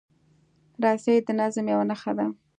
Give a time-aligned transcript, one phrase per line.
[0.83, 2.25] رسۍ د نظم یوه نښه ده.